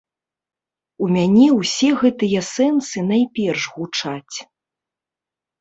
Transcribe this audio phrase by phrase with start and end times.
[1.03, 4.37] У мяне ўсе гэтыя сэнсы найперш гучаць.